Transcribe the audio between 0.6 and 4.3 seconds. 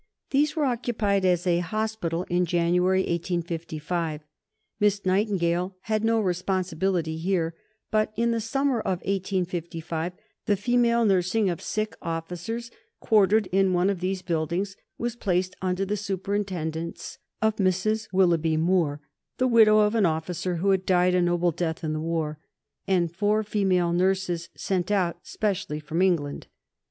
occupied as a hospital in January 1855.